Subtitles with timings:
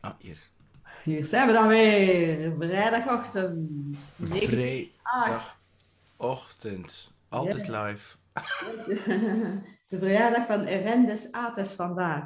[0.00, 0.38] Ah, hier.
[1.04, 2.52] Hier zijn we dan weer.
[2.58, 3.98] Vrijdagochtend.
[6.16, 7.10] Vrijdagochtend.
[7.28, 7.68] Altijd Yes.
[7.68, 8.16] live.
[9.88, 12.24] De verjaardag van Erendis Ates vandaag.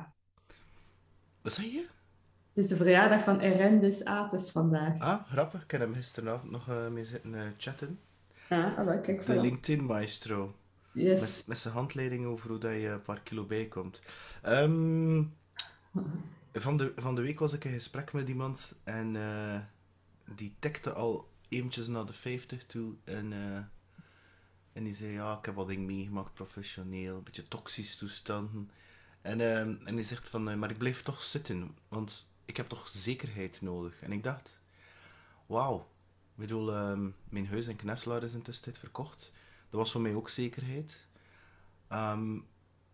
[1.43, 1.87] Wat zei je?
[2.55, 5.01] Het is de verjaardag van Erendis Ates vandaag.
[5.01, 5.63] Ah, grappig.
[5.63, 8.01] Ik heb hem gisteravond nog eh, mee zitten eh, chatten.
[8.49, 9.41] Ja, ah, wel, kijk De.
[9.41, 10.55] LinkedIn maestro.
[10.93, 11.21] Yes.
[11.21, 14.01] Met, met zijn handleiding over hoe dat je een paar kilo bijkomt.
[14.43, 15.23] Ehm,
[16.53, 19.61] van, de, van de week was ik in gesprek met iemand en eh,
[20.35, 22.95] die tikte al eventjes naar de 50 toe.
[23.05, 23.57] En, eh,
[24.73, 28.71] en die zei, ja, ik heb wat dingen meegemaakt professioneel, een beetje toxische toestanden.
[29.23, 32.69] En, ehm, en die zegt van, eh, maar ik blijf toch zitten, want ik heb
[32.69, 34.01] toch zekerheid nodig.
[34.01, 34.61] En ik dacht,
[35.47, 35.91] wauw.
[36.35, 39.33] Ik bedoel, ehm, mijn huis in Knesselaar is intussen verkocht.
[39.71, 41.07] Dat was voor mij ook zekerheid.
[41.89, 42.39] Ehm,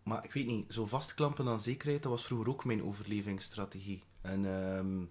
[0.09, 4.01] maar ik weet niet, zo vastklampen aan zekerheid, dat was vroeger ook mijn overlevingsstrategie.
[4.21, 5.01] En ehm,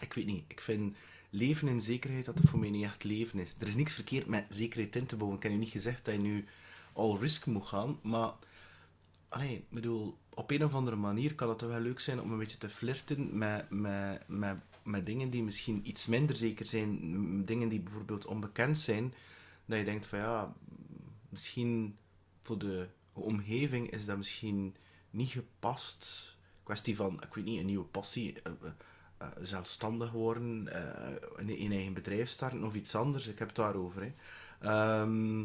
[0.00, 0.96] ik weet niet, ik vind
[1.30, 3.54] leven in zekerheid dat het voor mij niet echt leven is.
[3.58, 5.36] Er is niks verkeerd met zekerheid in te bouwen.
[5.36, 6.44] Ik heb je niet gezegd dat je nu
[6.92, 8.32] all risk moet gaan, maar
[9.28, 12.58] allee, bedoel, op een of andere manier kan het wel leuk zijn om een beetje
[12.58, 17.80] te flirten met, met, met, met dingen die misschien iets minder zeker zijn, dingen die
[17.80, 19.14] bijvoorbeeld onbekend zijn,
[19.64, 20.54] dat je denkt van ja,
[21.28, 21.96] misschien
[22.42, 22.88] voor de
[23.20, 24.76] omgeving is dat misschien
[25.10, 26.34] niet gepast.
[26.62, 28.68] Kwestie van, ik weet niet, een nieuwe passie, eh, eh,
[29.18, 30.68] eh, zelfstandig worden,
[31.36, 33.26] een, een eigen bedrijf starten of iets anders.
[33.26, 34.02] Ik heb het daarover.
[34.02, 34.12] Hè.
[34.60, 35.44] Ehm,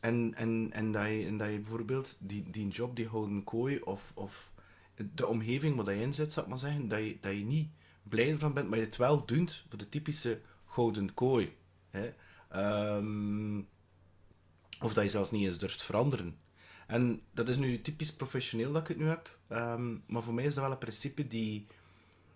[0.00, 3.80] en, en, en, dat je, en dat je bijvoorbeeld die, die job, die houden kooi
[3.80, 4.52] of, of
[5.14, 7.68] de omgeving waar je in zit, zou ik maar zeggen, dat je, dat je niet
[8.02, 11.56] blij ervan bent, maar je het wel doet voor de typische gouden kooi.
[11.90, 12.12] Hè.
[12.48, 13.58] Ehm,
[14.80, 16.36] of dat je zelfs niet eens durft veranderen.
[16.88, 19.38] En dat is nu typisch professioneel dat ik het nu heb.
[19.48, 21.66] Ehm, maar voor mij is dat wel een principe die,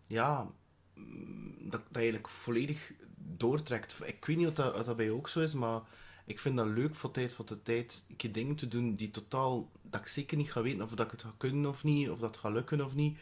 [0.06, 0.50] ja,
[0.94, 3.94] mm, dat, eigenlijk volledig doortrekt.
[4.04, 5.80] Ik weet niet of dat, dat bij jou ook zo is, maar
[6.24, 9.70] ik vind dat leuk voor tijd voor de tijd keer dingen te doen die totaal,
[9.82, 12.18] dat ik zeker niet ga weten of dat ik het ga kunnen of niet, of
[12.18, 13.18] dat het gaat lukken of niet.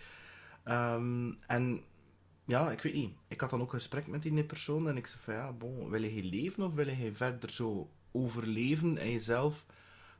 [0.63, 1.83] Ehm, en
[2.45, 3.13] ja, ik weet niet.
[3.29, 5.91] Ik had dan ook een gesprek met die persoon en ik zei van ja, bon,
[5.91, 9.67] wil je leven of wil je verder zo overleven en jezelf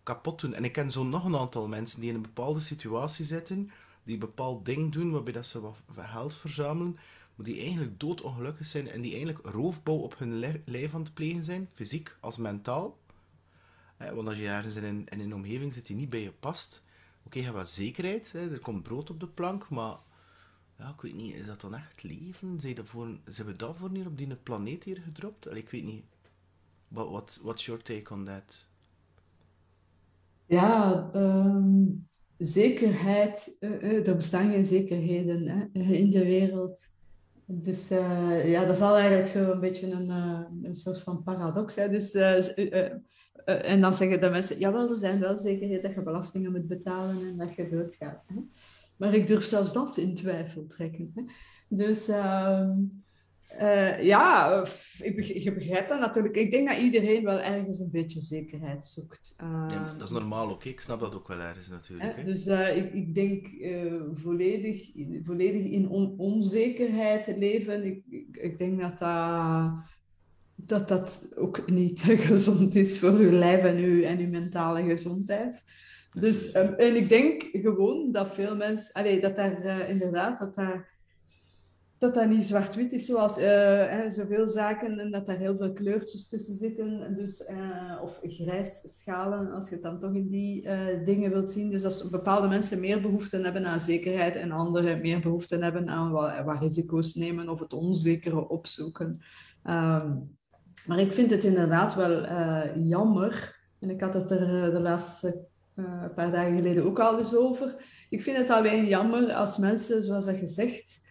[0.03, 0.55] kapot doen?
[0.55, 3.71] En ik ken zo nog een aantal mensen die in een bepaalde situatie zitten,
[4.03, 6.99] die een bepaald ding doen waarbij dat ze wat geld verzamelen,
[7.35, 11.15] maar die eigenlijk doodongelukkig zijn en die eigenlijk roofbouw op hun li- lijf aan het
[11.15, 12.99] plegen zijn, fysiek als mentaal.
[13.97, 16.83] Want als je ergens in een, in een omgeving zit die niet bij je past,
[17.23, 19.97] oké, je hebt wat zekerheid, hè, er komt brood op de plank, maar
[20.79, 22.61] ja, ik weet niet, is dat dan echt leven?
[22.61, 25.57] Zijn, dat voor, zijn we daarvoor niet op die planeet hier gedropt?
[25.57, 26.05] Ik weet niet.
[26.89, 28.67] What, what, what's your take on that?
[30.51, 31.85] Ja, ehm,
[32.39, 33.57] zekerheid.
[33.61, 36.81] eh, eh, er bestaan geen zekerheden hè, in de wereld.
[37.47, 40.09] Dus eh, ja, dat is al eigenlijk zo een beetje een,
[40.63, 41.75] een soort van paradox.
[41.75, 41.89] Hè.
[41.89, 42.13] Dus,
[43.45, 47.29] en dan zeggen de mensen, jawel, er zijn wel zekerheden dat je belastingen moet betalen
[47.29, 48.25] en dat je doodgaat.
[48.27, 48.41] Hè.
[48.97, 51.13] Maar ik durf zelfs dat in twijfel trekken.
[51.15, 51.23] Hè.
[51.69, 52.79] Dus ehm,
[53.59, 56.37] eh, ja, f- ik je begrijpt dat natuurlijk.
[56.37, 59.35] Ik denk dat iedereen wel ergens een beetje zekerheid zoekt.
[59.37, 60.69] Ja, Ehm, dat is normaal, oké?
[60.69, 62.17] Ik snap dat ook wel ergens natuurlijk.
[62.17, 62.25] Hè?
[62.25, 64.91] Dus eh, ik, ik denk eh, volledig,
[65.25, 67.85] volledig in on- onzekerheid leven.
[67.85, 69.73] Ik, ik, ik denk dat dat,
[70.57, 72.01] dat dat ook niet
[72.31, 75.65] gezond is voor uw lijf en uw, en uw mentale gezondheid.
[76.13, 80.55] Dus, ehm, en ik denk gewoon dat veel mensen, allee, dat daar eh, inderdaad, dat
[80.57, 80.99] daar,
[82.01, 86.29] dat dat niet zwart-wit is zoals eh, zoveel zaken en dat daar heel veel kleurtjes
[86.29, 87.15] tussen zitten.
[87.17, 91.51] Dus, eh, of grijs schalen, als je het dan toch in die eh, dingen wilt
[91.51, 91.71] zien.
[91.71, 96.11] Dus als bepaalde mensen meer behoefte hebben aan zekerheid en anderen meer behoefte hebben aan
[96.11, 99.23] wat, wat risico's nemen of het onzekere opzoeken.
[99.63, 100.17] Ehm,
[100.87, 102.27] maar ik vind het inderdaad wel
[102.79, 105.49] jammer, en ik had het er de laatste
[106.15, 107.75] paar dagen geleden ook al eens over.
[108.11, 111.09] Ik vind het alleen jammer als mensen, zoals dat gezegd,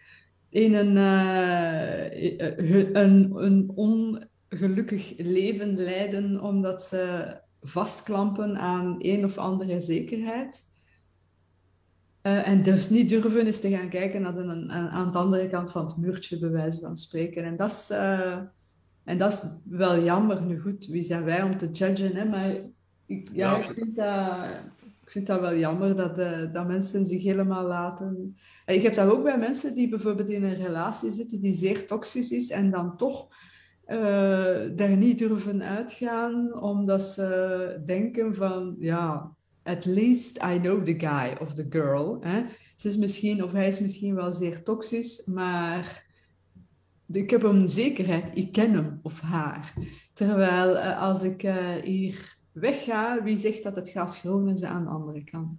[0.50, 9.38] in een, eh, hun- een, een ongelukkig leven leiden omdat ze vastklampen aan een of
[9.38, 10.68] andere zekerheid.
[12.22, 15.70] Eh, en dus niet durven eens te gaan kijken naar de, aan, de andere kant
[15.70, 17.44] van het muurtje, bij wijze van spreken.
[17.44, 18.38] En dat is, eh,
[19.04, 20.42] en dat is wel jammer.
[20.42, 22.16] Nu goed, wie zijn wij om te judgen?
[22.16, 22.24] Hè?
[22.24, 22.56] Maar
[23.06, 24.46] ik, ja, ik, vind dat,
[25.02, 28.36] ik vind dat wel jammer dat, eh, dat mensen zich helemaal laten.
[28.70, 32.30] Ik heb dat ook bij mensen die bijvoorbeeld in een relatie zitten die zeer toxisch
[32.30, 33.28] is en dan toch
[33.84, 33.98] eh,
[34.76, 41.36] daar niet durven uitgaan, omdat ze denken van, ja, at least I know the guy
[41.40, 42.18] of the girl.
[42.20, 42.44] Hè?
[42.76, 46.06] ze is misschien, of hij is misschien wel zeer toxisch, maar
[47.12, 49.74] ik heb een zekerheid, ik ken hem of haar.
[50.12, 54.84] Terwijl uh, als ik uh, hier wegga, wie zegt dat het gas groen is aan
[54.84, 55.58] de andere kant?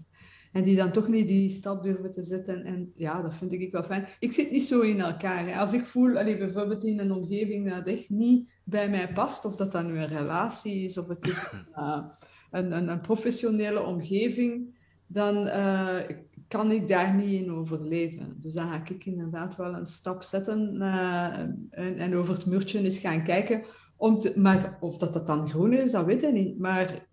[0.51, 2.63] En die dan toch niet die stap durven te zetten.
[2.63, 4.07] En ja, dat vind ik wel fijn.
[4.19, 5.47] Ik zit niet zo in elkaar.
[5.47, 5.55] Hè.
[5.55, 9.55] Als ik voel, allee, bijvoorbeeld in een omgeving dat echt niet bij mij past, of
[9.55, 12.03] dat dan nu een relatie is, of het is uh,
[12.51, 15.99] een, een, een, professionele omgeving, dan uh,
[16.47, 18.35] kan ik daar niet in overleven.
[18.39, 21.37] Dus dan ga ik inderdaad wel een stap zetten uh,
[21.69, 23.63] en, en, over het muurtje eens gaan kijken.
[23.97, 26.59] Om te, maar of dat, dat dan groen is, dat weet ik niet.
[26.59, 27.07] Maar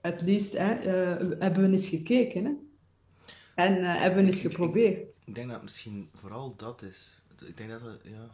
[0.00, 0.74] het liefst hè,
[1.38, 2.44] hebben we eens gekeken.
[2.44, 2.52] Hè?
[3.60, 5.14] En uh, hebben we eens geprobeerd.
[5.24, 7.20] Ik, denk dat misschien vooral dat is.
[7.46, 8.30] Ik denk dat het, ja,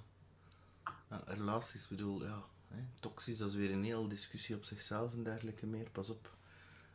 [1.11, 5.23] ja relaties, bedoel, ja, hè, toxisch, dat is weer een hele discussie op zichzelf en
[5.23, 5.91] dergelijke meer.
[5.93, 6.35] Pas op.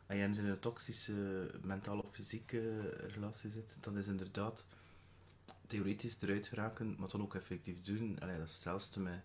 [0.06, 2.80] Als je in een toxische mentale of fysieke
[3.14, 4.64] relatie zit, dan is inderdaad
[5.66, 8.16] theoretisch eruit geraken, maar dan ook effectief doen.
[8.20, 9.20] Allee, dat is hetzelfde met...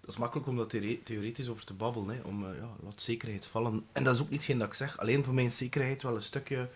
[0.00, 0.70] Dat is makkelijk om dat
[1.04, 3.86] theoretisch over te babbelen, hè, om, uh, ja, laat zekerheid vallen.
[3.92, 4.98] En dat is ook niet geen dat ik zeg.
[4.98, 6.68] Alleen voor mijn zekerheid wel een stukje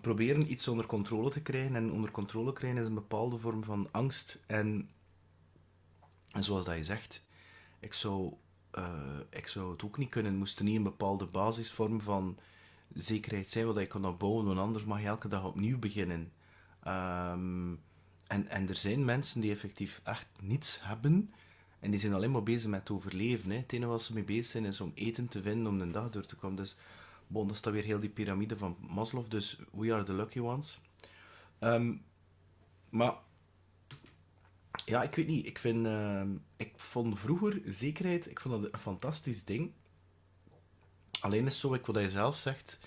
[0.00, 1.76] proberen iets onder controle te krijgen.
[1.76, 4.38] En onder controle krijgen is een bepaalde vorm van angst.
[4.46, 4.90] En,
[6.32, 7.26] en zoals dat je zegt,
[7.80, 8.32] ik zou,
[8.78, 10.36] uh, ik zou het ook niet kunnen.
[10.36, 12.38] moest er niet een bepaalde basisvorm van
[12.94, 16.32] zekerheid zijn, wat je kan opbouwen, want anders mag je elke dag opnieuw beginnen.
[16.86, 17.80] Um,
[18.26, 21.32] en, en er zijn mensen die effectief echt niets hebben.
[21.80, 23.50] En die zijn alleen maar bezig met overleven.
[23.50, 23.56] Hè.
[23.56, 26.10] Het enige wat ze mee bezig zijn is om eten te vinden om de dag
[26.10, 26.56] door te komen.
[26.56, 26.76] Dus
[27.32, 30.80] Bon, dat weer heel die piramide van Maslow, dus we are the lucky ones.
[31.60, 32.02] Um,
[32.88, 33.14] maar,
[34.84, 35.46] ja, ik weet niet.
[35.46, 36.22] Ik, vind, uh,
[36.56, 39.72] ik vond vroeger zekerheid, ik vond dat een fantastisch ding.
[41.20, 42.78] Alleen is zo, ik, wat je zelf zegt,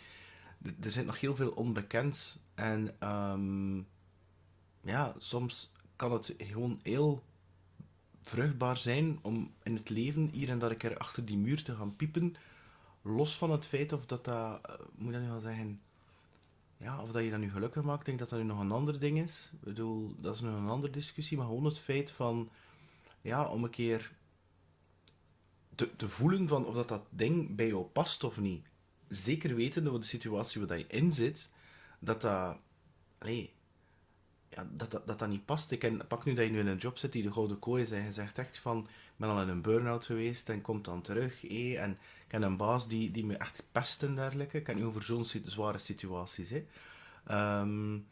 [0.80, 2.44] er zit nog heel veel onbekend.
[2.54, 3.88] En um,
[4.82, 7.24] ja, soms kan het gewoon heel
[8.22, 11.76] vruchtbaar zijn om in het leven hier en daar een keer achter die muur te
[11.76, 12.36] gaan piepen
[13.04, 15.82] los van het feit of dat dat, uh, moet dat nu gaan zeggen,
[16.78, 19.00] ja, of dat je dat nu gelukkig maakt, denk dat dat nu nog een ander
[19.00, 19.50] ding is.
[19.54, 22.50] Ik bedoel, dat is nog een andere discussie, maar gewoon het feit van,
[23.22, 24.12] ja, om een keer
[25.76, 28.66] te, te voelen van of dat dat ding bij jou past of niet.
[29.08, 31.50] Zeker weten door de situatie waar je in zit,
[32.00, 32.58] dat dat,
[34.50, 35.72] ja, dat, dat, dat niet past.
[35.72, 37.84] Ik ken, pak nu dat je nu in een job zit die de gouden kooi
[37.84, 40.86] is en je zegt echt van, ik ben al in een burn-out geweest en komt
[40.86, 41.46] dan terug.
[41.46, 41.92] Eh, en
[42.26, 44.58] ik heb een baas die, die me echt pest en dergelijke.
[44.58, 46.50] Ik heb nu over zo'n zware situaties.
[46.50, 46.66] Hè.
[47.62, 48.06] Um,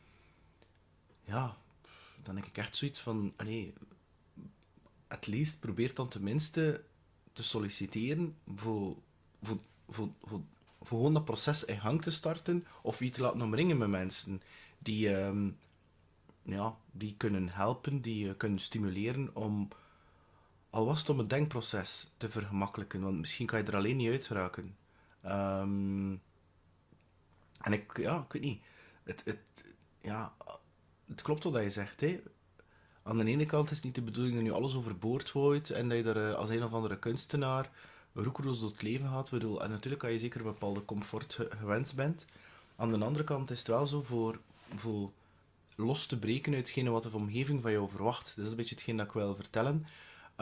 [1.24, 1.58] ja,
[2.24, 3.74] dan denk ik echt zoiets van, nee,
[5.08, 6.84] het least probeer dan tenminste
[7.34, 8.96] te solliciteren voor,
[9.44, 9.58] voor,
[9.90, 10.42] voor, voor,
[10.84, 14.42] gewoon dat proces in gang te starten of je te laten omringen met mensen
[14.80, 15.58] die, um,
[16.44, 19.68] ja, die kunnen helpen, die je kunnen stimuleren om
[20.72, 24.10] al was het om het denkproces te vergemakkelijken, want misschien kan je er alleen niet
[24.10, 24.76] uit raken.
[25.26, 26.22] Um,
[27.62, 28.62] en ik, ja, ik weet niet.
[29.04, 29.66] Het, het,
[30.02, 30.34] ja,
[31.08, 32.02] het klopt wat je zegt.
[32.02, 32.22] Hè.
[33.04, 35.90] Aan de ene kant is het niet de bedoeling dat je alles overboord gooit en
[35.90, 37.70] dat je er eh, als een of andere kunstenaar
[38.14, 39.30] roekeloos door het leven gaat.
[39.30, 42.26] Bedoel, en natuurlijk kan je zeker een bepaalde comfort gewend bent.
[42.76, 44.40] Aan de andere kant is het wel zo voor,
[44.76, 45.12] voor
[45.76, 48.34] los te breken uit wat de omgeving van jou verwacht.
[48.36, 49.86] Dat is een beetje hetgeen dat ik wil vertellen.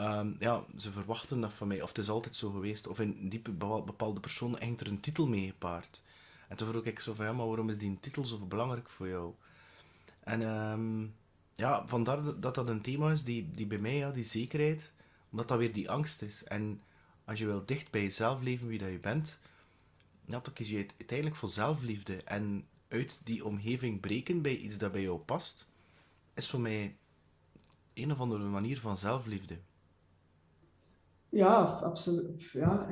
[0.00, 3.28] Um, ja, ze verwachten dat van mij, of het is altijd zo geweest, of in
[3.28, 3.40] die
[3.84, 6.02] bepaalde persoon hangt er een titel mee gepaard.
[6.48, 9.08] En toen vroeg ik zo van, ja, maar waarom is die titel zo belangrijk voor
[9.08, 9.34] jou?
[10.20, 11.14] En um,
[11.54, 14.92] ja, vandaar dat dat een thema is die, die bij mij, ja, die zekerheid,
[15.30, 16.44] omdat dat weer die angst is.
[16.44, 16.82] En
[17.24, 19.38] als je wil dicht bij jezelf leven wie dat je bent,
[20.24, 22.22] ja, dan kies je uiteindelijk voor zelfliefde.
[22.22, 25.68] En uit die omgeving breken bij iets dat bij jou past,
[26.34, 26.96] is voor mij
[27.94, 29.58] een of andere manier van zelfliefde.
[31.30, 32.50] Ja, absoluut.
[32.52, 32.88] Ja,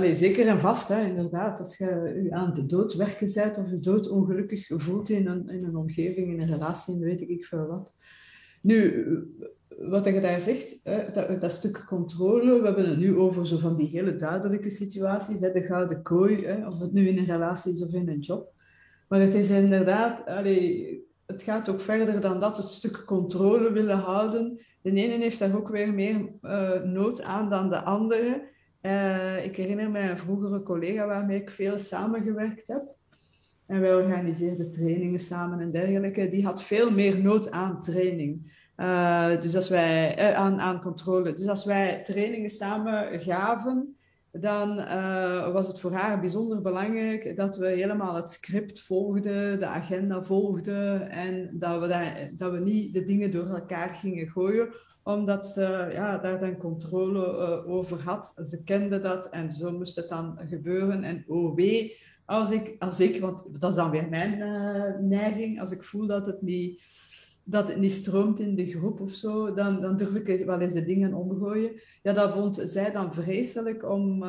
[0.00, 1.58] uh, zeker en vast, hè, inderdaad.
[1.58, 5.64] Als je aan de dood werken bent of je dood ongelukkig voelt in een, in
[5.64, 7.92] een omgeving, in een relatie, weet ik veel wat.
[8.62, 9.06] Nu,
[9.78, 13.56] wat je daar zegt, hè, dat, dat, stuk controle, we hebben het nu over zo
[13.56, 17.24] van die hele duidelijke situaties, hè, de gouden kooi, hè, of het nu in een
[17.24, 18.52] relatie is of in een job.
[19.08, 23.98] Maar het is inderdaad, allee, het gaat ook verder dan dat, het stuk controle willen
[23.98, 28.48] houden de ene heeft daar ook weer meer uh, nood aan dan de andere.
[28.82, 32.82] Uh, ik herinner me een vroegere collega waarmee ik veel samengewerkt heb.
[33.66, 36.28] En wij organiseerden trainingen samen en dergelijke.
[36.28, 38.58] Die had veel meer nood aan training.
[38.76, 41.32] Uh, dus als wij, aan, aan controle.
[41.32, 43.96] Dus als wij trainingen samen gaven,
[44.32, 49.66] dan uh, was het voor haar bijzonder belangrijk dat we helemaal het script volgden, de
[49.66, 54.68] agenda volgden en dat we, daar, dat we niet de dingen door elkaar gingen gooien,
[55.02, 58.40] omdat ze ja, daar dan controle uh, over had.
[58.44, 61.04] Ze kende dat en zo moest het dan gebeuren.
[61.04, 65.60] En oh wee, als ik, als ik want dat is dan weer mijn uh, neiging,
[65.60, 66.82] als ik voel dat het niet
[67.50, 70.72] dat het niet stroomt in de groep of zo, dan, dan durf ik wel eens
[70.72, 71.72] de dingen omgooien.
[72.02, 74.28] Ja, dat vond zij dan vreselijk, om, uh,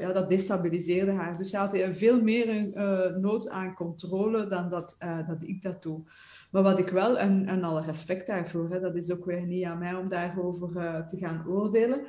[0.00, 1.38] ja, dat destabiliseerde haar.
[1.38, 5.62] Dus zij had veel meer een uh, nood aan controle dan dat, uh, dat ik
[5.62, 6.02] dat doe.
[6.50, 9.64] Maar wat ik wel, en, en alle respect daarvoor, hè, dat is ook weer niet
[9.64, 12.00] aan mij om daarover te gaan oordelen.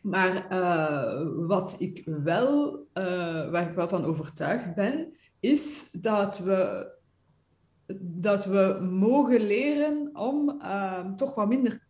[0.00, 0.46] Maar
[1.46, 2.86] wat ik wel,
[3.50, 6.90] waar ik wel van overtuigd ben, is dat we
[8.00, 11.86] dat we mogen leren om uh, toch wat minder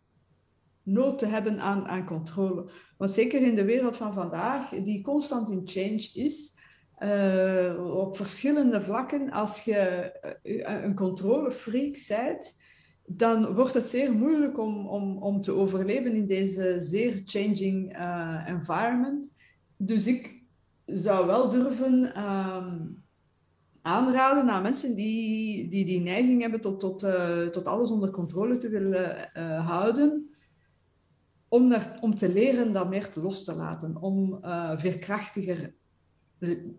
[0.83, 2.69] nood te hebben aan, aan controle.
[2.97, 6.55] Want zeker in de wereld van vandaag, die constant in change is,
[6.99, 10.11] uh, op verschillende vlakken, als je
[10.43, 12.57] uh, een controlefreak bent,
[13.05, 18.43] dan wordt het zeer moeilijk om, om, om te overleven in deze zeer changing uh,
[18.47, 19.35] environment.
[19.77, 20.43] Dus ik
[20.85, 22.77] zou wel durven ehm,
[23.87, 28.57] aanraden aan mensen die die, die neiging hebben tot, tot, uh, tot alles onder controle
[28.57, 30.35] te willen uh, houden,
[31.47, 35.75] om, om te leren dat meer los te laten, om uh, veerkrachtiger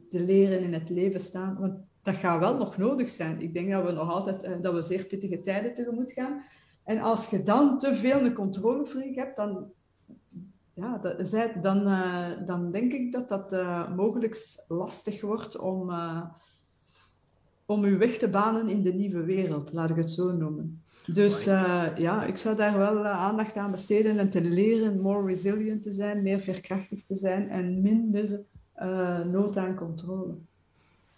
[0.08, 1.56] te leren in het leven staan.
[1.58, 3.40] Want dat gaat wel nog nodig zijn.
[3.40, 6.44] Ik denk dat we nog altijd dat we zeer pittige tijden tegemoet gaan.
[6.84, 9.70] En als je dan te veel een controlefreak hebt, dan,
[10.74, 11.00] ja,
[11.62, 11.84] dan,
[12.46, 13.50] dan denk ik dat dat
[13.96, 15.90] mogelijk lastig wordt om
[17.68, 20.82] om u weg te banen in de nieuwe wereld, laat ik het zo noemen.
[21.06, 25.26] Dus uh, ja, ik zou daar wel uh, aandacht aan besteden en te leren more
[25.26, 28.40] resilient te zijn, meer veerkrachtig te zijn en minder
[28.78, 30.34] uh, nood aan controle.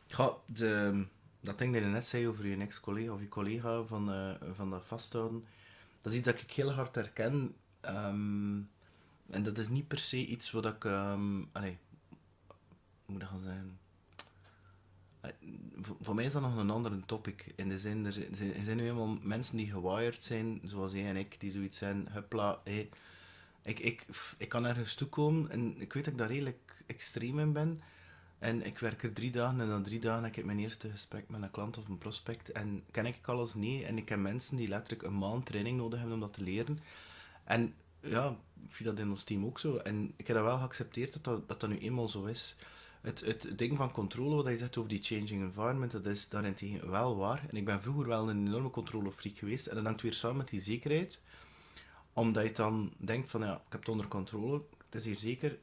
[0.06, 1.04] Ja, de,
[1.40, 4.10] dat ding dat je net zei over je ex-collega of je collega van,
[4.54, 5.44] van dat vasthouden,
[6.00, 7.54] dat is iets dat ik heel hard herken.
[7.88, 8.68] Um,
[9.30, 10.84] en dat is niet per se iets wat ik...
[10.84, 11.78] Um, allee,
[13.04, 13.78] hoe moet dat gaan zijn?
[16.00, 17.52] Voor mij is dat nog een andere topic.
[17.56, 21.40] In de zin, er zijn, nu helemaal mensen die gewired zijn, zoals jij en ik,
[21.40, 22.88] die zoiets zijn, hupla, hey,
[23.62, 24.06] ik, ik,
[24.38, 27.82] ik kan ergens toekomen en ik weet dat ik daar redelijk extreem in ben.
[28.38, 31.28] En ik werk er drie dagen en dan drie dagen heb ik mijn eerste gesprek
[31.28, 32.52] met een klant of een prospect.
[32.52, 33.54] En ken ik alles?
[33.54, 33.84] Nee.
[33.84, 36.78] En ik heb mensen die letterlijk een maand training nodig hebben om dat te leren.
[37.44, 39.76] En ja, ik vind dat in ons team ook zo.
[39.76, 42.56] En ik heb dat wel geaccepteerd dat, dat, dat nu eenmaal zo is
[43.00, 46.90] het, het ding van controle, wat je zegt over die changing environment, dat is daarentegen
[46.90, 47.46] wel waar.
[47.50, 49.66] En ik ben vroeger wel een enorme controlefreak geweest.
[49.66, 51.20] En dat hangt weer samen met die zekerheid.
[52.12, 54.64] Omdat je dan denkt van, ja, ik heb het onder controle.
[54.84, 55.58] Het is hier zeker.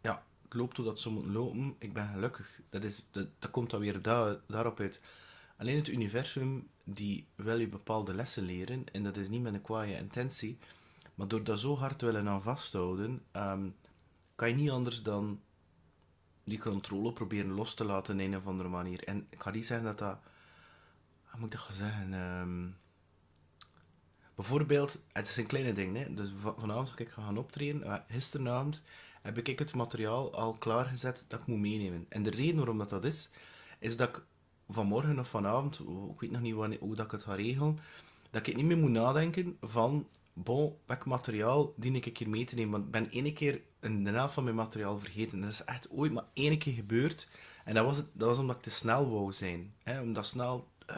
[0.00, 1.74] Ja, het loopt dat zo moet lopen.
[1.78, 2.60] Ik ben gelukkig.
[2.70, 5.00] Dat, is, dat, dat komt dan weer daar, daarop uit.
[5.56, 8.84] Alleen het universum, die wil je bepaalde lessen leren.
[8.92, 10.58] En dat is niet met een kwaaie intentie.
[11.14, 13.74] Maar door dat zo hard te willen aan vasthouden, um,
[14.34, 15.40] kan je niet anders dan
[16.48, 19.04] die controle proberen los te laten in een of andere manier.
[19.04, 20.18] En ik ga niet zeggen dat dat...
[21.24, 22.12] Hoe moet ik dat gaan zeggen?
[22.12, 22.76] Um,
[24.34, 25.96] bijvoorbeeld, het is een kleine ding.
[25.96, 26.14] Hè?
[26.14, 27.80] Dus vanavond ga ik gaan optreden.
[27.80, 28.82] Uh, gisteravond
[29.22, 32.06] heb ik het materiaal al klaargezet dat ik moet meenemen.
[32.08, 33.28] En de reden waarom dat, dat is,
[33.78, 34.22] is dat ik
[34.68, 35.80] vanmorgen of vanavond,
[36.12, 37.78] ik weet nog niet wanneer, hoe dat ik het ga regelen,
[38.30, 40.08] dat ik niet meer moet nadenken van
[40.42, 42.70] bon, welk materiaal dien ik hier mee te nemen?
[42.70, 45.40] Want ik ben één keer een, de van mijn materiaal vergeten.
[45.40, 47.28] Dat is echt ooit maar één keer gebeurd.
[47.64, 49.74] En dat was, het, dat was omdat ik te snel wou zijn.
[49.82, 50.00] Hè?
[50.00, 50.96] Omdat snel, uh,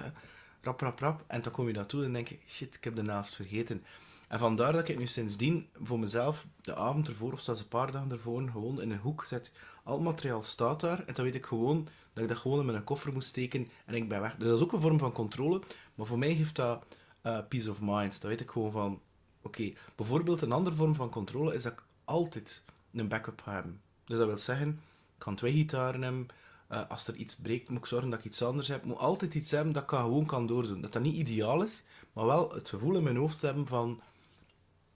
[0.62, 1.24] rap, rap, rap.
[1.26, 3.84] En dan kom je naartoe en denk je, shit, ik heb de helft vergeten.
[4.28, 7.92] En vandaar dat ik nu sindsdien voor mezelf de avond ervoor, of zelfs een paar
[7.92, 9.52] dagen ervoor, gewoon in een hoek zet.
[9.84, 11.04] Al het materiaal staat daar.
[11.06, 13.94] En dan weet ik gewoon dat ik dat gewoon in mijn koffer moet steken en
[13.94, 14.36] ik ben weg.
[14.36, 15.62] Dus dat is ook een vorm van controle.
[15.94, 16.84] Maar voor mij geeft dat
[17.22, 18.20] uh, peace of mind.
[18.20, 19.00] Dan weet ik gewoon van,
[19.42, 23.64] Oké, bijvoorbeeld een andere vorm van controle is dat ik altijd een backup heb.
[24.04, 26.26] Dus dat wil zeggen, ik kan twee gitaren hebben.
[26.72, 28.84] Uh, als er iets breekt, moet ik zorgen dat ik iets anders heb.
[28.84, 30.80] Moet altijd iets hebben dat ik gewoon kan doordoen.
[30.80, 31.82] Dat dat niet ideaal is,
[32.12, 34.00] maar wel het gevoel in mijn hoofd hebben van...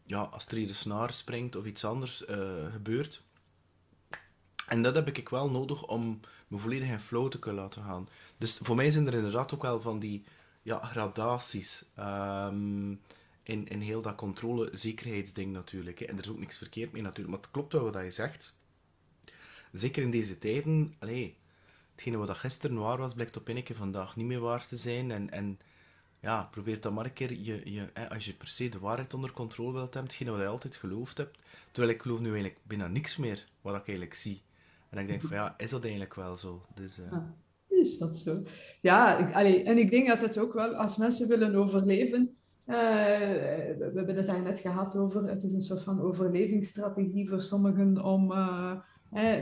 [0.07, 2.37] Ja, als er hier een snaar springt of iets anders uh,
[2.73, 3.23] gebeurt...
[4.69, 8.09] En dat heb ik wel nodig om me volledig in flow te kunnen laten gaan.
[8.37, 10.25] Dus voor mij zijn er inderdaad ook wel van die
[10.63, 11.85] ja, gradaties.
[11.99, 13.01] Um,
[13.45, 15.99] in, in heel dat controle-zekerheidsding natuurlijk.
[15.99, 16.05] Hè.
[16.05, 17.31] En er is ook niks verkeerd mee natuurlijk.
[17.31, 18.59] Maar het klopt wel wat je zegt.
[19.73, 21.37] Zeker in deze tijden, allee,
[21.93, 25.11] hetgene wat gisteren waar was, blijkt op een keer vandaag niet meer waar te zijn.
[25.11, 25.59] En, en
[26.21, 29.15] ja, probeer dan maar een keer, je, je, hè, als je per se de waarheid
[29.15, 31.39] onder controle wilt hebben, hetgeen wat je altijd geloofd hebt,
[31.71, 34.43] terwijl ik geloof nu eigenlijk bijna niks meer wat ik eigenlijk zie.
[34.91, 36.63] En ik denk van ja, is dat eigenlijk wel zo?
[36.75, 37.05] Dus, uh...
[37.11, 37.35] ja,
[37.69, 38.43] is dat zo?
[38.81, 42.77] Ja, ik, en ik denk dat het ook wel, als mensen willen overleven, uh,
[43.79, 48.05] we hebben het daar net gehad over, het is een soort van overlevingsstrategie voor sommigen
[48.05, 48.75] om uh,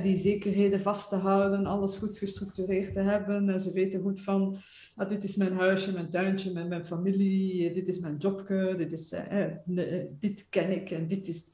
[0.03, 3.49] die zekerheden vast te houden, alles goed gestructureerd te hebben.
[3.49, 4.57] En ze weten goed van,
[4.97, 8.93] ah, dit is mijn huisje, mijn tuintje, mijn, mijn familie, dit is mijn jobje, dit,
[8.93, 11.53] is, uh, dit ken ik en dit is...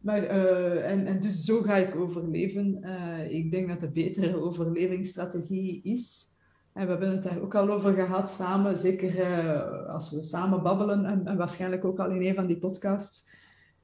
[0.00, 2.82] Maar, en, en dus zo ga ik overleven.
[3.30, 6.35] ik denk dat de betere overlevingsstrategie is.
[6.76, 9.26] En we hebben het daar ook al over gehad samen, zeker
[9.88, 13.26] als we samen babbelen en, en waarschijnlijk ook al in een van die podcasts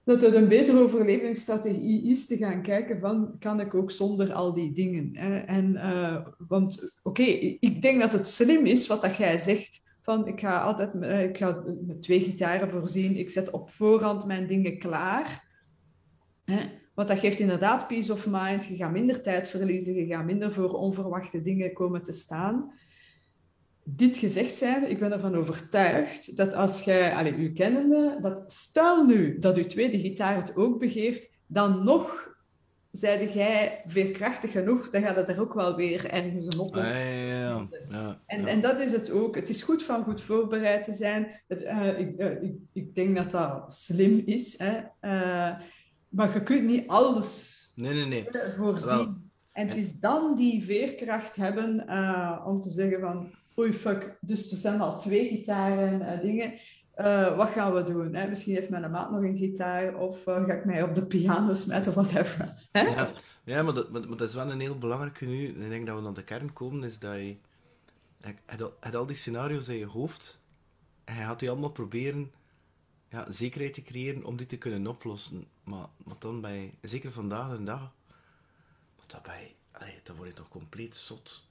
[0.04, 4.54] dat het een betere overlevingsstrategie is te gaan kijken van, kan ik ook zonder al
[4.54, 5.10] die dingen?
[5.12, 5.38] Hè?
[5.38, 6.16] En, uh,
[6.48, 10.60] want oké, ik denk dat het slim is wat dat jij zegt, van ik ga
[10.60, 10.94] altijd
[11.28, 15.50] ik ga met twee gitaren voorzien, ik zet op voorhand mijn dingen klaar.
[16.44, 16.60] Hè?
[16.94, 20.52] Want dat geeft inderdaad peace of mind, je gaat minder tijd verliezen, je gaat minder
[20.52, 22.72] voor onverwachte dingen komen te staan
[23.84, 29.06] dit gezegd zijn, ik ben ervan overtuigd dat als jij, allez, u kennende, dat stel
[29.06, 32.30] nu dat uw tweede gitaar het ook begeeft, dan nog
[32.92, 37.02] zeide jij veerkrachtig genoeg, dan gaat het er ook wel weer ergens een oplossing.
[37.02, 39.34] Ah, ja, ja, en, en dat is het ook.
[39.34, 41.42] Het is goed van goed voorbereid te zijn.
[41.48, 44.58] Het, uh, ik, uh, ik, ik, denk dat dat slim is.
[44.58, 44.78] Hè?
[45.00, 45.58] Uh,
[46.08, 48.26] maar je kunt niet alles nee, nee, nee.
[48.56, 48.96] voorzien.
[48.96, 49.20] Wel.
[49.52, 51.70] En het is dan die veerkracht hebben
[52.44, 56.52] om te zeggen van oei fuck, dus er zijn al twee gitaren en uh, dingen.
[56.96, 58.14] Uh, wat gaan we doen?
[58.14, 58.28] Hè?
[58.28, 61.54] Misschien heeft mijn maat nog een gitaar of uh, ga ik mij op de piano
[61.54, 62.56] smijten of wat even.
[62.72, 62.82] Hè?
[62.82, 63.10] Ja,
[63.44, 65.48] ja maar, dat, maar, dat is wel een heel belangrijke nu.
[65.48, 67.36] Ik denk dat we naar de kern komen, is dat je...
[68.80, 70.42] Hebt al die scenario's in je hoofd
[71.04, 72.32] en je gaat die allemaal proberen
[73.08, 75.46] ja, zekerheid te creëren om die te kunnen oplossen.
[75.64, 77.92] Maar, maar dan bij, zeker vandaag de dag,
[79.06, 81.50] dat, bij, allee, dan word je toch compleet zot.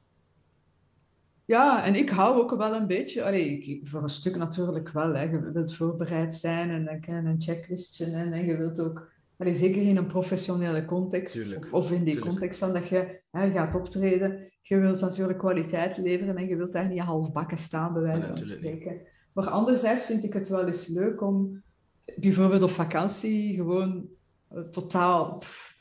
[1.52, 5.14] Ja, en ik hou ook wel een beetje, allee, ik, voor een stuk natuurlijk wel,
[5.14, 5.22] hè.
[5.22, 9.82] je wilt voorbereid zijn en dan een checklistje en, en je wilt ook, allee, zeker
[9.82, 12.32] in een professionele context, of, of, in die Tuurlijk.
[12.32, 16.72] context van dat je hè, gaat optreden, je wilt natuurlijk kwaliteit leveren en je wilt
[16.72, 19.02] daar niet halfbakken staan, bij wijze van spreken.
[19.34, 21.64] Maar anderzijds vind ik het wel eens leuk om
[22.16, 24.08] bijvoorbeeld op vakantie gewoon
[24.54, 25.80] uh, totaal pff,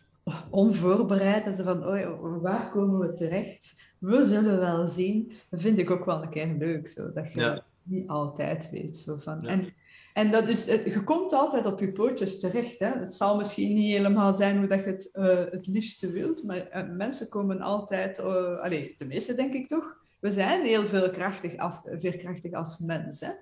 [0.51, 3.80] onvoorbereid en ze van, oh, waar komen we terecht?
[4.01, 5.33] We zullen wel zien.
[5.51, 7.65] Dat vind ik ook wel een keer leuk, zo, dat je ja.
[7.83, 8.99] niet altijd weet.
[8.99, 9.39] Zo van.
[9.43, 9.49] Ja.
[9.49, 9.75] En,
[10.15, 12.79] en dat is, je komt altijd op je pootjes terecht.
[12.79, 12.91] Hè?
[12.99, 16.69] Het zal misschien niet helemaal zijn hoe dat je het uh, het liefste wilt, maar
[16.75, 21.57] uh, mensen komen altijd, uh, allez, de meeste denk ik toch, we zijn heel veelkrachtig
[21.57, 23.21] als, veerkrachtig als mens.
[23.21, 23.33] Hè?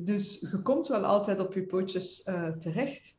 [0.00, 2.22] dus je komt wel altijd op je pootjes
[2.58, 3.14] terecht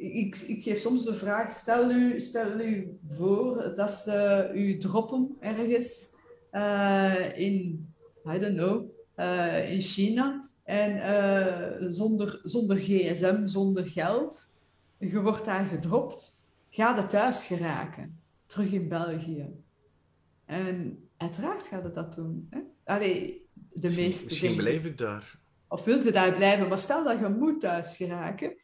[0.00, 5.36] ik, ik geef soms de vraag, stel u, stel u voor dat ze u droppen
[5.40, 6.16] ergens
[6.52, 7.88] uh, in,
[8.26, 14.54] I don't know, uh, in China en uh, zonder, zonder gsm, zonder geld.
[14.98, 19.46] Je wordt daar gedropt, ga het thuis geraken, terug in België.
[20.44, 22.46] En uiteraard gaat het dat doen.
[22.50, 22.60] Hè?
[22.84, 25.38] Allee, de meeste Misschien blijf ik daar.
[25.68, 28.56] Of wilt je daar blijven, maar stel dat je moet thuis geraken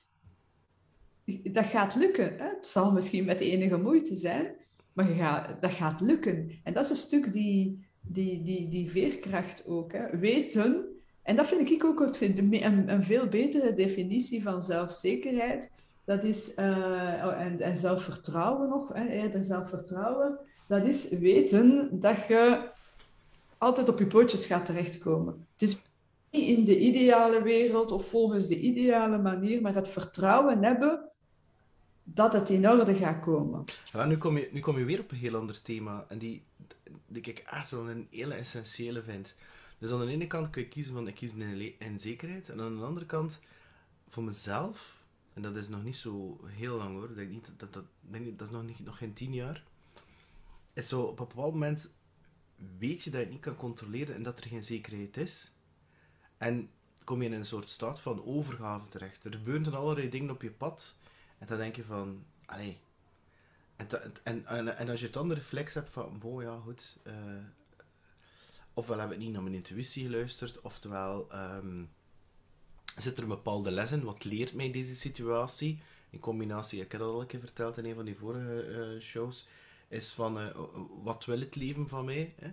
[1.27, 2.35] dat gaat lukken.
[2.39, 2.49] Hè?
[2.49, 4.55] Het zal misschien met enige moeite zijn,
[4.93, 6.51] maar je gaat, dat gaat lukken.
[6.63, 9.93] En dat is een stuk die, die, die, die veerkracht ook.
[9.93, 10.19] Hè?
[10.19, 10.85] Weten,
[11.23, 15.71] en dat vind ik ook een, een veel betere definitie van zelfzekerheid.
[16.05, 19.43] Dat is, uh, en, en zelfvertrouwen nog, hè?
[19.43, 20.39] zelfvertrouwen.
[20.69, 22.71] Dat is weten dat je
[23.59, 25.47] altijd op je pootjes gaat terechtkomen.
[25.53, 25.83] Het is
[26.31, 31.11] niet in de ideale wereld of volgens de ideale manier, maar dat vertrouwen hebben
[32.09, 33.65] dat het in orde gaat komen.
[33.93, 36.05] Ja, nu, kom je, nu kom je weer op een heel ander thema.
[36.09, 36.43] En die,
[37.07, 39.35] die ik echt wel een hele essentiële vind.
[39.79, 41.33] Dus aan de ene kant kun je kiezen van ik kies
[41.79, 42.49] in, zekerheid.
[42.49, 43.41] En aan de andere kant,
[44.09, 45.01] voor mezelf,
[45.35, 48.47] en dat is nog niet zo heel lang hoor, denk niet, dat, dat, denk dat
[48.47, 49.65] is nog, niet, nog geen tien jaar,
[50.75, 51.91] is zo op een bepaald moment
[52.79, 55.53] weet je dat je het niet kan controleren en dat er geen zekerheid is.
[56.39, 56.71] En
[57.05, 59.25] kom je in een soort staat van overgave terecht.
[59.25, 60.99] Er gebeuren allerlei dingen op je pad
[61.39, 62.79] en dan denk je van, allee.
[63.77, 63.89] En,
[64.23, 66.97] en, en, en als je dan de reflex hebt van, boh ja, goed.
[67.07, 67.15] Uh,
[68.75, 71.91] ofwel heb ik niet naar mijn intuïtie geluisterd, oftewel um,
[72.97, 74.05] zit er een bepaalde les in.
[74.05, 75.81] Wat leert mij deze situatie?
[76.11, 79.01] In combinatie, ik heb dat al een keer verteld in een van die vorige uh,
[79.01, 79.47] shows,
[79.89, 80.57] is van uh,
[81.03, 82.35] wat wil het leven van mij?
[82.37, 82.51] Hè?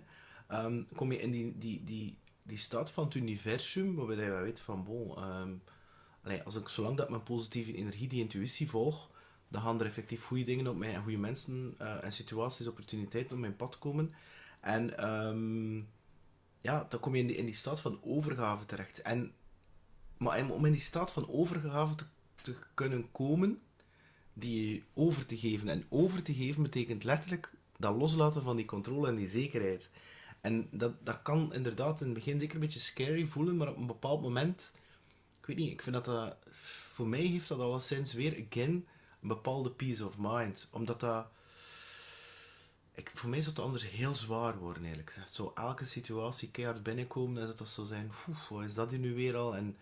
[0.64, 4.60] Um, kom je in die, die, die, die staat van het universum, waarbij je weet
[4.60, 5.54] van, bon, ehm,
[6.24, 9.10] allee, als ik, zolang dat mijn positieve energie, die intuïtie volg,
[9.48, 13.34] dan gaan er effectief goede dingen op mij, en goede mensen uh, en situaties, opportuniteiten
[13.34, 14.14] op mijn pad komen.
[14.60, 15.88] En um,
[16.60, 19.02] ja, dan kom je in die, in die staat van overgave terecht.
[19.02, 19.32] En,
[20.16, 22.04] maar om in die staat van overgave te,
[22.42, 23.60] te kunnen komen,
[24.32, 25.68] die over te geven.
[25.68, 29.90] En over te geven betekent letterlijk dat loslaten van die controle en die zekerheid.
[30.40, 33.76] En dat, dat kan inderdaad in het begin zeker een beetje scary voelen, maar op
[33.76, 34.72] een bepaald moment,
[35.44, 36.36] ik weet niet, ik vind dat dat,
[36.92, 38.86] voor mij heeft dat alleszins weer, again,
[39.22, 40.68] een bepaalde peace of mind.
[40.72, 41.26] Omdat dat,
[42.94, 45.34] ik, voor mij zou het anders heel zwaar worden, eerlijk gezegd.
[45.34, 48.12] Zo elke situatie keihard binnenkomen en dat dat zo zijn,
[48.48, 49.56] wat is dat hier nu weer al?
[49.56, 49.76] En,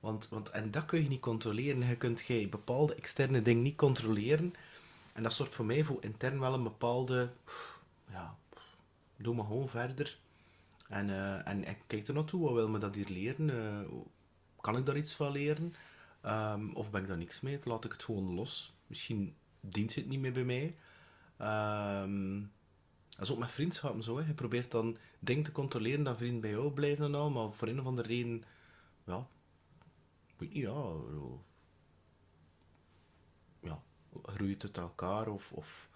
[0.00, 1.86] want, want, en dat kun je niet controleren.
[1.86, 4.54] Je kunt jij bepaalde externe dingen niet controleren.
[5.12, 7.30] En dat zorgt voor mij voor intern wel een bepaalde,
[8.10, 8.36] ja,
[9.16, 10.18] doe maar gewoon verder.
[10.88, 13.48] En, uh, en, en, kijk er naartoe, wat wil me dat hier leren?
[13.48, 14.00] Uh,
[14.68, 15.74] kan ik daar iets van leren?
[16.26, 17.58] Um, of ben ik daar niks mee?
[17.64, 18.74] Laat ik het gewoon los.
[18.86, 20.76] Misschien dient het niet meer bij mij.
[22.02, 22.52] Um,
[23.08, 24.18] dat is ook met vriendschappen zo.
[24.18, 24.26] Hè.
[24.26, 27.68] Je probeert dan dingen te controleren dat vrienden bij jou blijven en al, maar voor
[27.68, 28.42] een of andere reden,
[29.04, 29.26] ja,
[30.36, 30.92] weet niet, ja,
[33.60, 33.82] ja,
[34.22, 35.88] groeit het elkaar of, of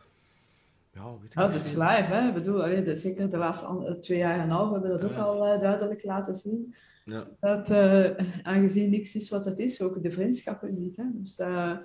[0.93, 2.29] ja, weet ik ja, dat is live, hè.
[2.29, 5.17] Ik bedoel, allee, zeker de laatste twee jaar en een half hebben we dat ook
[5.17, 6.75] al uh, duidelijk laten zien.
[7.05, 7.27] Ja.
[7.41, 8.11] Dat uh,
[8.43, 10.97] aangezien niks is wat het is, ook de vriendschappen niet.
[10.97, 11.05] Hè.
[11.13, 11.77] Dus, uh,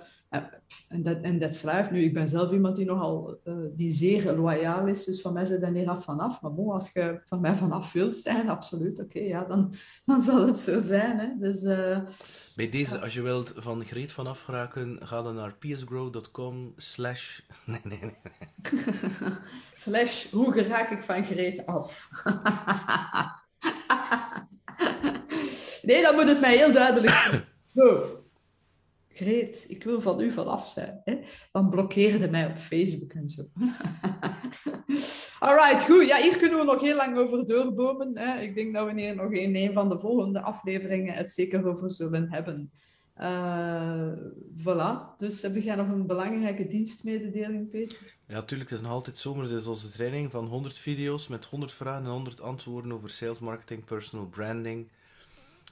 [0.88, 2.02] en dat, en dat schrijft nu.
[2.02, 5.62] Ik ben zelf iemand die nogal uh, die zeer loyaal is, dus van mij zit
[5.62, 6.40] er niet af vanaf.
[6.42, 10.46] Maar bon, als je van mij vanaf wilt zijn, absoluut, oké, ja, dan, dan zal
[10.46, 11.18] het zo zijn.
[11.18, 11.28] Hè.
[11.38, 11.62] Dus,
[12.54, 17.40] Bij deze, als je wilt van Greet vanaf raken, ga dan naar psgrow.com slash...
[17.66, 18.14] Nee, nee, nee.
[19.72, 22.08] slash, hoe raak ik van Greet af?
[25.88, 27.44] Nee, dan moet het mij heel duidelijk zijn.
[27.74, 28.04] Zo.
[29.08, 31.00] Greet, ik wil van u vanaf zijn.
[31.04, 31.18] Hè?
[31.52, 33.42] Dan blokkeerde mij op Facebook en zo.
[35.46, 36.06] Alright, goed.
[36.06, 38.18] Ja, hier kunnen we nog heel lang over doorbomen.
[38.18, 38.40] Hè?
[38.40, 41.90] Ik denk dat we hier nog in een van de volgende afleveringen het zeker over
[41.90, 42.70] zullen hebben.
[43.20, 44.12] Uh,
[44.58, 45.16] voilà.
[45.16, 48.16] Dus heb jij nog een belangrijke dienstmededeling, Peter?
[48.26, 48.70] Ja, natuurlijk.
[48.70, 49.48] Het is nog altijd zomer.
[49.48, 53.38] Dit is onze training van 100 video's met 100 vragen en 100 antwoorden over sales,
[53.38, 54.90] marketing, personal branding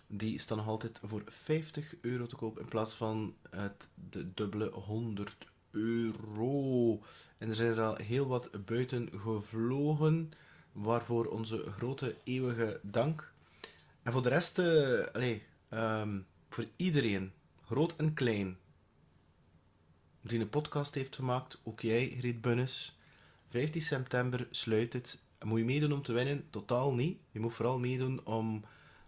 [0.06, 4.70] die staan nog altijd voor 50 euro te koop in plaats van het de dubbele
[4.70, 7.00] 100 euro.
[7.38, 10.30] En er zijn er al heel wat buiten gevlogen,
[10.72, 13.32] waarvoor onze grote eeuwige dank.
[14.02, 15.40] En voor de rest, uh, allez,
[15.70, 17.32] um, voor iedereen,
[17.64, 18.56] groot en klein,
[20.20, 22.98] die een podcast heeft gemaakt, ook jij, Riet Bunnes.
[23.48, 25.22] 15 september sluit het.
[25.44, 26.46] Moet je meedoen om te winnen?
[26.50, 27.18] Totaal niet.
[27.30, 28.64] Je moet vooral meedoen om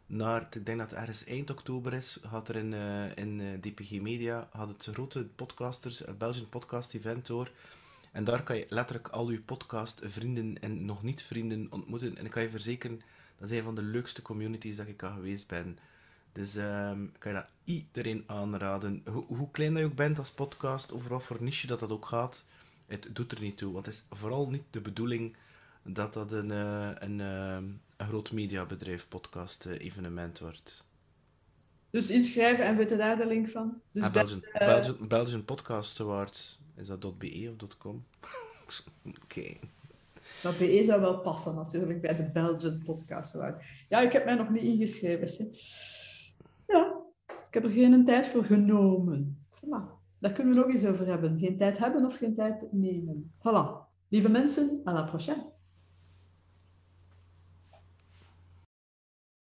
[0.08, 3.60] naar, ik denk dat het ergens eind oktober is, had er in, uh, in eh,
[3.60, 7.50] DPG Media, had het grote podcasters, het Belgian Podcast Event door.
[8.12, 12.16] En daar kan je letterlijk al je podcast vrienden en nog niet vrienden ontmoeten.
[12.16, 13.00] En ik kan je verzekeren,
[13.38, 15.78] dat een van de leukste communities dat ik al geweest ben.
[16.32, 19.02] Dus um, kan je dat iedereen aanraden.
[19.04, 21.90] Ho hoe klein dat je ook bent als podcast, of wat voor niche dat dat
[21.90, 22.44] ook gaat,
[22.86, 23.72] het doet er niet toe.
[23.72, 25.36] Want het is vooral niet de bedoeling
[25.82, 30.84] dat dat een, uh, een, een groot mediabedrijf podcast eh, evenement wordt.
[31.90, 33.80] Dus inschrijven en weten daar de link van?
[33.92, 36.61] Dus ah, Belgian, uh, Belgian, Belgian, Podcast Awards.
[36.74, 38.04] Is dat .be of .com?
[39.04, 39.18] Oké.
[39.22, 39.61] Okay.
[40.42, 43.62] Dat BE zou wel passen natuurlijk bij de Belgian Podcast Award.
[43.88, 45.50] Ja, ik heb mij nog niet ingeschreven.
[46.66, 49.46] Ja, ik heb er geen tijd voor genomen.
[49.54, 49.96] Voilà.
[50.18, 51.38] Daar kunnen we nog eens over hebben.
[51.38, 53.32] Geen tijd hebben of geen tijd nemen.
[53.38, 53.87] Voilà.
[54.08, 55.56] Lieve mensen, à la prochaine.